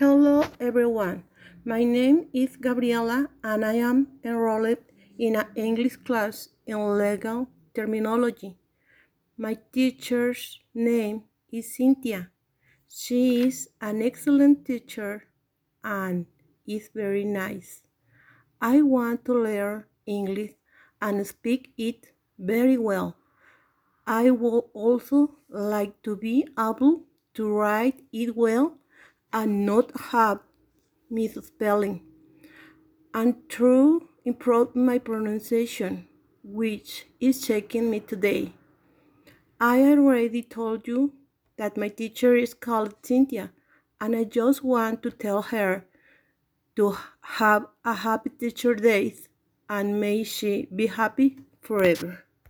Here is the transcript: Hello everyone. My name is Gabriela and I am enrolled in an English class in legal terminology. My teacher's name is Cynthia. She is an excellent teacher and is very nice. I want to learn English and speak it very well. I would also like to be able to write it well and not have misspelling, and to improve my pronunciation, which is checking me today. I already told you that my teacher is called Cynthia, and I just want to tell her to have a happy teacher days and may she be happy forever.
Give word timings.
Hello 0.00 0.42
everyone. 0.58 1.24
My 1.62 1.84
name 1.84 2.30
is 2.32 2.56
Gabriela 2.56 3.28
and 3.44 3.62
I 3.62 3.74
am 3.84 4.08
enrolled 4.24 4.78
in 5.18 5.36
an 5.36 5.44
English 5.54 5.96
class 5.96 6.48
in 6.66 6.96
legal 6.96 7.48
terminology. 7.74 8.56
My 9.36 9.58
teacher's 9.74 10.58
name 10.72 11.24
is 11.52 11.76
Cynthia. 11.76 12.30
She 12.88 13.42
is 13.42 13.68
an 13.82 14.00
excellent 14.00 14.64
teacher 14.64 15.24
and 15.84 16.24
is 16.66 16.88
very 16.94 17.26
nice. 17.26 17.82
I 18.58 18.80
want 18.80 19.26
to 19.26 19.34
learn 19.34 19.84
English 20.06 20.52
and 21.02 21.26
speak 21.26 21.74
it 21.76 22.06
very 22.38 22.78
well. 22.78 23.18
I 24.06 24.30
would 24.30 24.64
also 24.72 25.36
like 25.50 26.00
to 26.04 26.16
be 26.16 26.48
able 26.58 27.04
to 27.34 27.52
write 27.52 28.00
it 28.14 28.34
well 28.34 28.79
and 29.32 29.64
not 29.66 29.90
have 30.12 30.40
misspelling, 31.08 32.02
and 33.12 33.48
to 33.48 34.08
improve 34.24 34.74
my 34.76 34.98
pronunciation, 34.98 36.06
which 36.42 37.06
is 37.20 37.46
checking 37.46 37.90
me 37.90 38.00
today. 38.00 38.52
I 39.60 39.82
already 39.82 40.42
told 40.42 40.86
you 40.86 41.12
that 41.56 41.76
my 41.76 41.88
teacher 41.88 42.34
is 42.34 42.54
called 42.54 42.94
Cynthia, 43.02 43.52
and 44.00 44.16
I 44.16 44.24
just 44.24 44.64
want 44.64 45.02
to 45.02 45.10
tell 45.10 45.42
her 45.42 45.84
to 46.76 46.96
have 47.20 47.66
a 47.84 47.92
happy 47.92 48.30
teacher 48.30 48.74
days 48.74 49.28
and 49.68 50.00
may 50.00 50.24
she 50.24 50.66
be 50.74 50.86
happy 50.86 51.36
forever. 51.60 52.24